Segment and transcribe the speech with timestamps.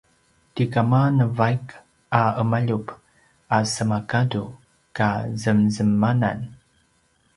[0.53, 1.65] ti kama navaik
[2.21, 2.87] a ’emaljup
[3.55, 4.43] a semagadu
[4.97, 5.09] ka
[5.41, 6.39] zemzemanan